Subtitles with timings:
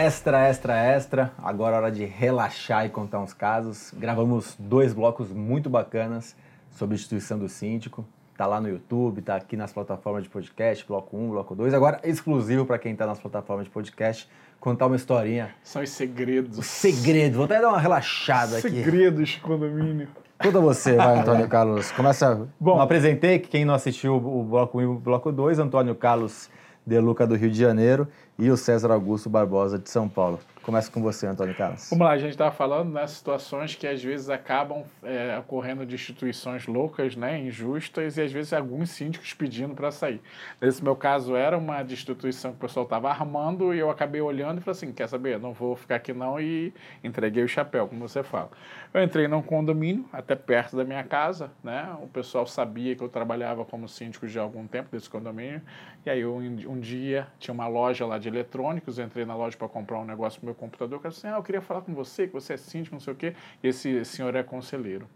[0.00, 1.32] Extra, extra, extra.
[1.42, 3.92] Agora é hora de relaxar e contar uns casos.
[3.98, 6.36] Gravamos dois blocos muito bacanas
[6.70, 8.06] sobre a instituição do síndico.
[8.36, 11.74] Tá lá no YouTube, tá aqui nas plataformas de podcast, bloco 1, bloco 2.
[11.74, 14.30] Agora exclusivo para quem tá nas plataformas de podcast,
[14.60, 15.50] contar uma historinha.
[15.64, 16.56] São os segredos.
[16.56, 17.34] O segredo.
[17.34, 18.70] Vou até dar uma relaxada aqui.
[18.70, 20.06] Segredos de condomínio.
[20.40, 21.90] Conta você, vai, Antônio Carlos.
[21.90, 22.48] Começa.
[22.60, 26.48] Bom, não apresentei quem não assistiu o bloco 1 e o bloco 2, Antônio Carlos
[26.86, 28.06] De Luca do Rio de Janeiro
[28.38, 30.38] e o César Augusto Barbosa de São Paulo.
[30.62, 31.88] Começa com você, Antônio Carlos.
[31.88, 35.94] Vamos lá, a gente estava falando nas situações que às vezes acabam é, ocorrendo de
[35.94, 40.20] instituições loucas, né, injustas, e às vezes alguns síndicos pedindo para sair.
[40.60, 44.58] Nesse meu caso, era uma instituição que o pessoal estava armando e eu acabei olhando
[44.58, 48.06] e falei assim: quer saber, não vou ficar aqui não, e entreguei o chapéu, como
[48.06, 48.50] você fala.
[48.92, 53.08] Eu entrei num condomínio, até perto da minha casa, né, o pessoal sabia que eu
[53.08, 55.62] trabalhava como síndico de algum tempo desse condomínio,
[56.04, 59.68] e aí eu, um dia tinha uma loja lá de eletrônicos, entrei na loja para
[59.68, 62.32] comprar um negócio meu computador, o cara assim, ah, eu queria falar com você, que
[62.32, 65.08] você é síndico, não sei o quê, e esse senhor é conselheiro.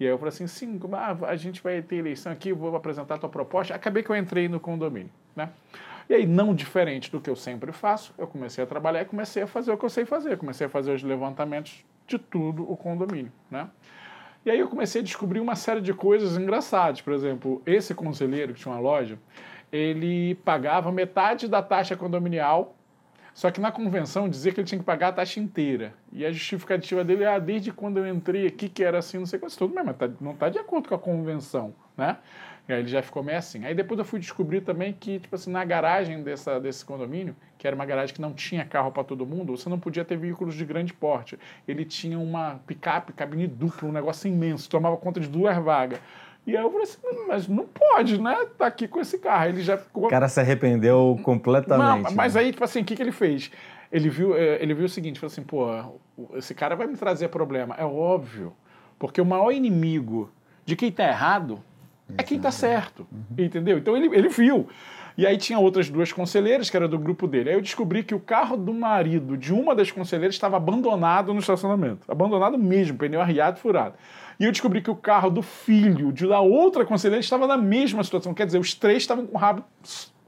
[0.00, 3.14] E aí eu falei assim, sim, ah, a gente vai ter eleição aqui, vou apresentar
[3.14, 3.74] a tua proposta.
[3.74, 5.50] Acabei que eu entrei no condomínio, né?
[6.08, 9.42] E aí, não diferente do que eu sempre faço, eu comecei a trabalhar e comecei
[9.42, 10.36] a fazer o que eu sei fazer.
[10.36, 13.70] Comecei a fazer os levantamentos de tudo o condomínio, né?
[14.44, 17.00] E aí eu comecei a descobrir uma série de coisas engraçadas.
[17.00, 19.18] Por exemplo, esse conselheiro que tinha uma loja,
[19.76, 22.76] ele pagava metade da taxa condominial
[23.34, 25.92] só que na convenção dizia que ele tinha que pagar a taxa inteira.
[26.12, 29.26] E a justificativa dele é, ah, desde quando eu entrei aqui que era assim, não
[29.26, 32.18] sei quanto, tudo mas tá, não está de acordo com a convenção, né?
[32.68, 33.64] E aí ele já ficou meio assim.
[33.64, 37.66] Aí depois eu fui descobrir também que, tipo assim, na garagem dessa, desse condomínio, que
[37.66, 40.54] era uma garagem que não tinha carro para todo mundo, você não podia ter veículos
[40.54, 41.36] de grande porte.
[41.66, 45.98] Ele tinha uma picape, cabine dupla, um negócio imenso, tomava conta de duas vagas.
[46.46, 48.36] E aí eu falei assim, mas não pode, né?
[48.58, 49.48] Tá aqui com esse carro.
[49.48, 50.06] Ele já ficou.
[50.06, 52.04] O cara se arrependeu completamente.
[52.04, 52.42] Não, mas né?
[52.42, 53.50] aí, tipo assim, o que, que ele fez?
[53.90, 55.66] Ele viu, eh, ele viu o seguinte, falou assim, pô,
[56.34, 57.74] esse cara vai me trazer problema.
[57.78, 58.52] É óbvio.
[58.98, 60.30] Porque o maior inimigo
[60.66, 61.62] de quem tá errado
[62.18, 63.06] é quem tá certo.
[63.10, 63.44] Uhum.
[63.44, 63.78] Entendeu?
[63.78, 64.68] Então ele, ele viu.
[65.16, 67.50] E aí tinha outras duas conselheiras, que era do grupo dele.
[67.50, 71.40] Aí eu descobri que o carro do marido de uma das conselheiras estava abandonado no
[71.40, 72.10] estacionamento.
[72.10, 73.94] Abandonado mesmo, pneu arriado, furado.
[74.38, 78.02] E eu descobri que o carro do filho de da outra conselheira estava na mesma
[78.02, 78.34] situação.
[78.34, 79.64] Quer dizer, os três estavam com o rabo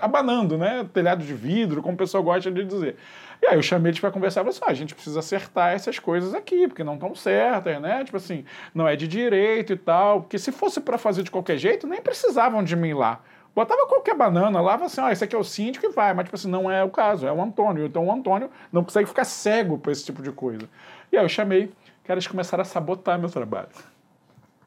[0.00, 0.88] abanando, né?
[0.92, 2.96] Telhado de vidro, como o pessoal gosta de dizer.
[3.42, 5.98] E aí eu chamei eles para conversar falei assim, ah, a gente precisa acertar essas
[5.98, 8.04] coisas aqui, porque não estão certas, né?
[8.04, 10.22] Tipo assim, não é de direito e tal.
[10.22, 13.20] Porque se fosse para fazer de qualquer jeito, nem precisavam de mim lá.
[13.54, 16.14] Botava qualquer banana lá, assim, ah, esse aqui é o síndico e vai.
[16.14, 17.84] Mas, tipo assim, não é o caso, é o Antônio.
[17.84, 20.68] Então o Antônio não consegue ficar cego para esse tipo de coisa.
[21.12, 21.72] E aí eu chamei,
[22.08, 23.68] eles começaram a sabotar meu trabalho.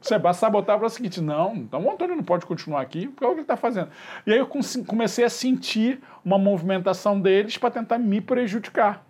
[0.00, 3.24] Você vai sabotar para o seguinte, não, então o Antônio não pode continuar aqui, porque
[3.24, 3.90] é o que ele está fazendo.
[4.24, 4.48] E aí eu
[4.86, 9.04] comecei a sentir uma movimentação deles para tentar me prejudicar.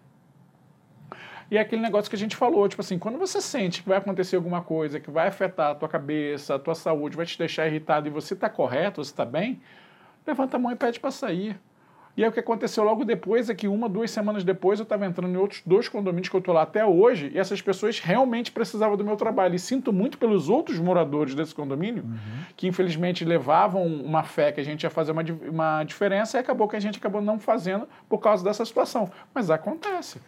[1.51, 3.99] E é aquele negócio que a gente falou, tipo assim, quando você sente que vai
[3.99, 7.67] acontecer alguma coisa que vai afetar a tua cabeça, a tua saúde, vai te deixar
[7.67, 9.61] irritado e você está correto, você está bem,
[10.27, 11.59] levanta a mão e pede para sair.
[12.19, 15.07] E aí o que aconteceu logo depois é que uma, duas semanas depois eu estava
[15.07, 18.51] entrando em outros dois condomínios que eu estou lá até hoje e essas pessoas realmente
[18.51, 19.55] precisavam do meu trabalho.
[19.55, 22.19] E sinto muito pelos outros moradores desse condomínio uhum.
[22.57, 26.67] que infelizmente levavam uma fé que a gente ia fazer uma, uma diferença e acabou
[26.67, 29.09] que a gente acabou não fazendo por causa dessa situação.
[29.33, 30.21] Mas acontece.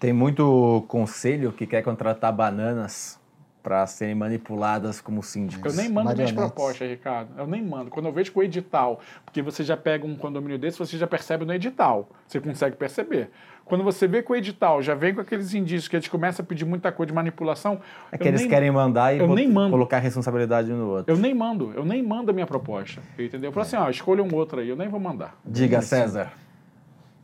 [0.00, 3.20] Tem muito conselho que quer contratar bananas
[3.66, 5.76] para serem manipuladas como síndicos.
[5.76, 7.30] Eu nem mando minhas propostas, Ricardo.
[7.36, 7.90] Eu nem mando.
[7.90, 11.04] Quando eu vejo com o edital, porque você já pega um condomínio desse, você já
[11.04, 12.08] percebe no edital.
[12.28, 13.28] Você consegue perceber.
[13.64, 16.46] Quando você vê que o edital já vem com aqueles indícios que eles começam a
[16.46, 17.80] pedir muita coisa de manipulação.
[18.12, 19.72] É que eles nem, querem mandar e eu nem mando.
[19.72, 21.12] colocar responsabilidade no outro.
[21.12, 21.72] Eu nem mando.
[21.74, 23.02] Eu nem mando a minha proposta.
[23.18, 23.48] Entendeu?
[23.48, 23.66] Eu falo é.
[23.66, 24.68] assim, ó, escolha um outro aí.
[24.68, 25.36] Eu nem vou mandar.
[25.44, 26.30] Diga, César.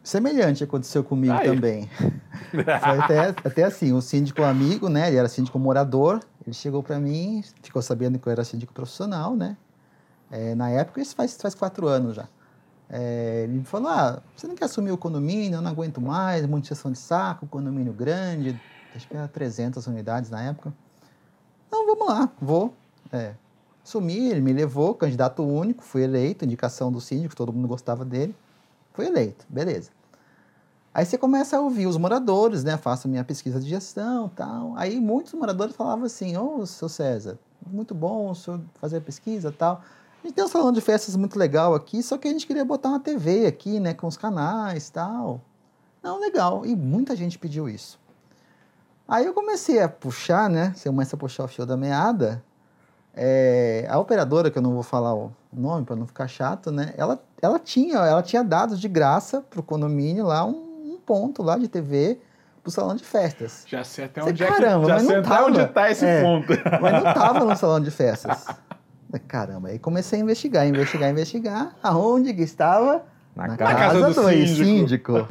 [0.02, 1.46] Semelhante aconteceu comigo Aí.
[1.46, 1.88] também.
[2.50, 5.06] Foi até, até assim, o síndico amigo, né?
[5.06, 6.20] Ele era síndico morador.
[6.46, 9.56] Ele chegou para mim, ficou sabendo que eu era síndico profissional, né?
[10.30, 12.28] É, na época, isso faz, faz quatro anos já.
[12.88, 15.56] É, ele me falou: ah, você não quer assumir o condomínio?
[15.56, 18.58] Eu não aguento mais, muita de saco, condomínio grande,
[18.94, 20.72] acho que era 300 unidades na época.
[21.70, 22.74] Não, vamos lá, vou.
[23.10, 23.34] É,
[23.82, 28.34] assumi, ele me levou, candidato único, fui eleito, indicação do síndico, todo mundo gostava dele.
[28.92, 29.90] Fui eleito, beleza.
[30.94, 32.76] Aí você começa a ouvir os moradores, né?
[32.76, 34.74] Faço minha pesquisa de gestão tal.
[34.76, 39.00] Aí muitos moradores falavam assim, ô, oh, seu César, muito bom o senhor fazer a
[39.00, 39.82] pesquisa tal.
[40.22, 42.64] A gente tem um salão de festas muito legal aqui, só que a gente queria
[42.64, 43.94] botar uma TV aqui, né?
[43.94, 45.40] Com os canais tal.
[46.02, 46.66] Não, legal.
[46.66, 47.98] E muita gente pediu isso.
[49.08, 50.74] Aí eu comecei a puxar, né?
[50.76, 52.42] Você começa a puxar o fio da meada.
[53.14, 56.92] É, a operadora, que eu não vou falar o nome para não ficar chato, né?
[56.96, 60.71] Ela, ela, tinha, ela tinha dados de graça para o condomínio lá, um
[61.04, 62.18] ponto lá de TV
[62.62, 63.64] pro salão de festas.
[63.66, 65.46] Já sei até Você, onde caramba, é que, já mas sei não até tava.
[65.48, 66.22] onde tá esse É.
[66.22, 66.52] ponto.
[66.80, 68.46] Mas não tava no salão de festas.
[69.28, 71.74] Caramba, aí comecei a investigar, investigar, investigar.
[71.82, 73.04] Aonde que estava?
[73.36, 74.30] Na casa, casa do do síndico.
[74.30, 75.28] ex-síndico.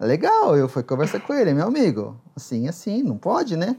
[0.00, 2.20] Legal, eu fui conversar com ele, meu amigo.
[2.36, 3.76] Assim, assim, não pode, né?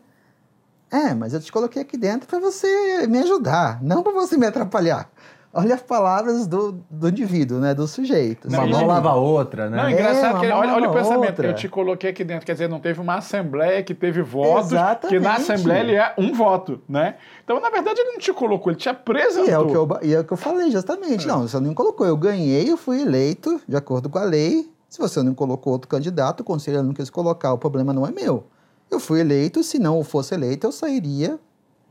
[0.91, 4.45] É, mas eu te coloquei aqui dentro para você me ajudar, não para você me
[4.47, 5.07] atrapalhar.
[5.51, 7.73] Olha as palavras do, do indivíduo, né?
[7.73, 8.47] Do sujeito.
[8.47, 9.77] Uma Não, mão lava a outra, né?
[9.77, 11.29] Não, É, engraçado uma que olha, olha o pensamento.
[11.29, 11.47] outra.
[11.47, 14.75] Eu te coloquei aqui dentro, quer dizer, não teve uma assembleia que teve votos, que
[14.75, 15.23] Exatamente.
[15.23, 17.15] na assembleia ele é um voto, né?
[17.43, 19.47] Então, na verdade, ele não te colocou, ele te apresentou.
[19.47, 21.25] E é, o que eu, e é o que eu falei, justamente.
[21.25, 22.05] Não, você não colocou.
[22.05, 24.69] Eu ganhei, eu fui eleito de acordo com a lei.
[24.87, 28.11] Se você não colocou outro candidato, o conselho não quis colocar, o problema não é
[28.11, 28.43] meu.
[28.89, 31.39] Eu fui eleito, se não fosse eleito, eu sairia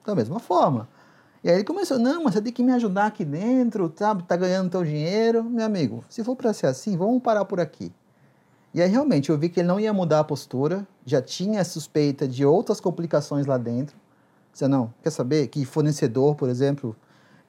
[0.07, 0.89] da mesma forma.
[1.43, 4.23] E aí ele começou, não, mas você tem que me ajudar aqui dentro, sabe?
[4.25, 5.45] Tá ganhando teu dinheiro.
[5.45, 7.93] Meu amigo, se for para ser assim, vamos parar por aqui.
[8.75, 12.27] E aí realmente eu vi que ele não ia mudar a postura, já tinha suspeita
[12.29, 13.97] de outras complicações lá dentro.
[14.53, 16.95] Você não, quer saber que fornecedor, por exemplo,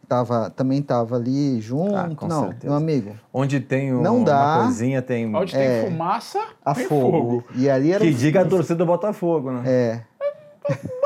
[0.08, 1.96] tava, também estava ali junto?
[1.96, 2.68] Ah, com não, certeza.
[2.68, 4.58] meu amigo, Onde tem um- Não dá.
[4.58, 5.36] uma coisinha, tem.
[5.36, 5.82] Onde É.
[5.82, 7.12] tem fumaça, a tem fogo.
[7.12, 7.44] fogo.
[7.56, 9.64] E ali era Que um- diga a torcida do Botafogo, né?
[9.66, 10.02] É,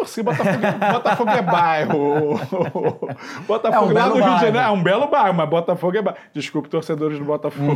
[0.00, 2.40] Tem torcida, Botafogo, é- Botafogo é bairro.
[3.46, 4.36] Botafogo É um lá Rio de bairro.
[4.40, 6.18] Janeiro é um belo bairro, mas Botafogo é bairro.
[6.32, 7.74] Desculpe, torcedores do Botafogo.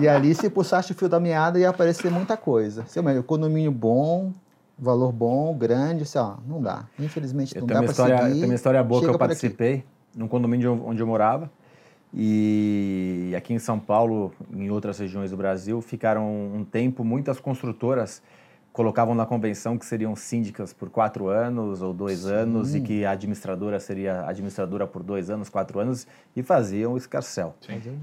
[0.00, 2.84] e ali se puxasse o fio da meada ia aparecer muita coisa.
[2.86, 4.32] Seu meu, condomínio bom,
[4.78, 6.84] valor bom, grande, assim, ó, não dá.
[6.98, 8.32] Infelizmente Eu não dá uma, para história, seguir.
[8.34, 9.34] tenho uma história boa que Chega eu por aqui.
[9.34, 9.84] participei
[10.16, 11.50] num condomínio onde eu- onde eu morava.
[12.12, 18.20] E aqui em São Paulo, em outras regiões do Brasil, ficaram um tempo, muitas construtoras
[18.72, 23.10] colocavam na convenção que seriam síndicas por quatro anos ou dois anos e que a
[23.10, 26.06] administradora seria administradora por dois anos, quatro anos
[26.36, 27.54] e faziam o escarcel.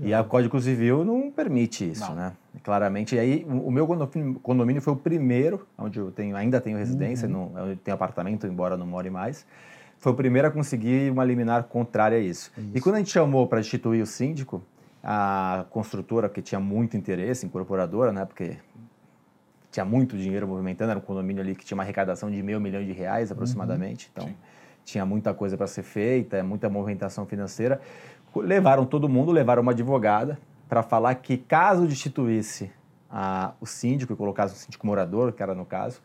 [0.01, 2.15] E a Código Civil não permite isso, Não.
[2.15, 2.33] né?
[2.63, 3.15] Claramente.
[3.15, 3.87] E aí, o o meu
[4.43, 8.75] condomínio- foi o primeiro, onde eu tenho, ainda tenho residência, não, eu tenho apartamento, embora
[8.75, 9.45] não more mais.
[9.99, 12.51] Foi o primeiro a conseguir uma liminar contrária a isso.
[12.73, 14.61] E quando a gente chamou para destituir o síndico,
[15.03, 18.25] a construtora, que tinha muito interesse, incorporadora, né?
[18.25, 18.57] Porque
[19.71, 22.83] tinha muito dinheiro movimentando, era um condomínio ali que tinha uma arrecadação de meio milhão
[22.83, 24.09] de reais aproximadamente.
[24.11, 24.29] Então,
[24.85, 27.79] tinha muita coisa para ser feita, muita movimentação financeira.
[28.35, 32.71] Levaram todo mundo, levaram uma advogada para falar que caso destituísse
[33.09, 36.01] a- o síndico e colocasse o síndico morador, que era no caso,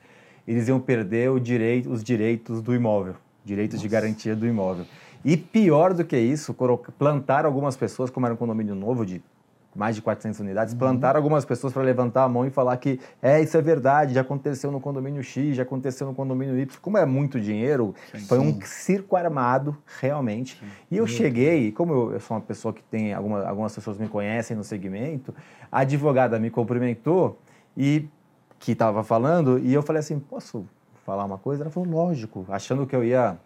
[0.47, 3.15] eles iam perder o direito, os direitos do imóvel,
[3.45, 4.87] direitos de garantia do imóvel.
[5.25, 6.55] E pior do que isso,
[6.99, 9.23] plantaram algumas pessoas, como era um condomínio novo de
[9.75, 13.41] mais de 400 unidades, plantaram algumas pessoas para levantar a mão e falar que é,
[13.41, 16.79] isso é verdade, já aconteceu no condomínio X, já aconteceu no condomínio Y.
[16.81, 17.95] Como é muito dinheiro,
[18.29, 20.63] foi um circo armado, realmente.
[20.91, 24.09] E eu cheguei, como eu, eu sou uma pessoa que tem, alguma, algumas pessoas me
[24.09, 25.35] conhecem no segmento,
[25.71, 27.39] a advogada me cumprimentou
[27.77, 28.09] e
[28.59, 30.67] que estava falando, e eu falei assim, posso
[31.05, 31.65] falar uma coisa?
[31.65, 33.37] Ela falou, lógico, achando que eu ia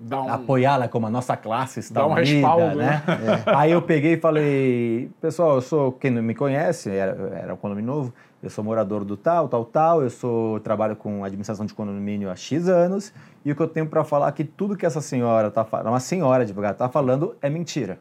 [0.00, 0.28] um...
[0.32, 3.02] apoiá-la como a nossa classe está Dá um unida, respaldo, né?
[3.46, 7.56] Aí eu peguei e falei, pessoal, eu sou, quem não me conhece, era, era um
[7.56, 11.74] condomínio novo, eu sou morador do tal, tal, tal, eu sou, trabalho com administração de
[11.74, 13.12] condomínio há X anos,
[13.44, 15.88] e o que eu tenho para falar é que tudo que essa senhora está falando,
[15.88, 17.98] uma senhora advogada está falando é mentira.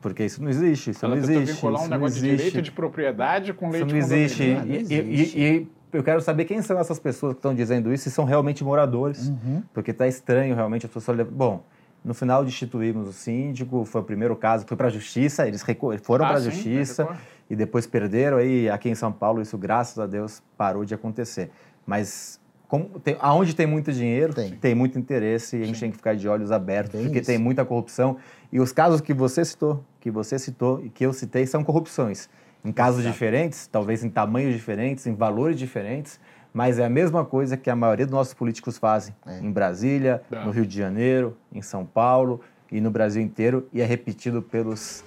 [0.00, 1.52] Porque isso não existe, isso Ela não existe.
[1.54, 2.44] vincular um isso não negócio de existe.
[2.48, 4.46] direito de propriedade com lei Isso de não existe.
[4.54, 5.38] não E- e- existe.
[5.38, 8.24] E, e eu quero saber quem são essas pessoas que estão dizendo isso e são
[8.24, 9.28] realmente moradores.
[9.28, 9.62] Uhum.
[9.74, 11.16] Porque está estranho realmente as pessoas.
[11.18, 11.62] lev- Bom,
[12.04, 15.62] no final destituímos o síndico, foi o primeiro caso, foi para a justiça, eles
[16.02, 17.06] foram Ah, para a justiça
[17.48, 18.38] e depois perderam.
[18.38, 21.50] Aí aqui em São Paulo, isso graças a Deus parou de acontecer.
[21.86, 24.74] Mas como tem, aonde tem muito dinheiro, Tem.
[24.74, 27.26] muito interesse e a gente tem que ficar de olhos abertos, Bem porque isso.
[27.26, 28.16] tem muita corrupção.
[28.50, 32.30] E os casos que você citou, que você citou e que eu citei são corrupções.
[32.64, 33.12] Em casos Exato.
[33.12, 36.20] diferentes, talvez em tamanhos diferentes, em valores diferentes,
[36.54, 39.14] mas é a mesma coisa que a maioria dos nossos políticos fazem.
[39.26, 39.38] É.
[39.40, 42.40] Em Brasília, no Rio de Janeiro, em São Paulo
[42.70, 45.02] e no Brasil inteiro, e é repetido pelos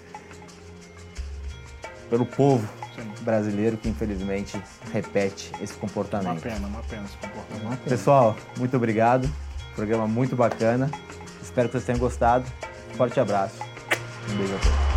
[2.09, 3.23] pelo povo Sim.
[3.23, 4.61] brasileiro que infelizmente
[4.93, 6.41] repete esse Uma comportamento.
[6.41, 7.61] pena, uma pena esse comportamento.
[7.63, 7.89] Uma pena.
[7.89, 9.29] Pessoal, muito obrigado.
[9.75, 10.89] Programa muito bacana.
[11.41, 12.45] Espero que vocês tenham gostado.
[12.95, 13.59] Forte abraço.
[14.31, 14.94] Um beijo a todos.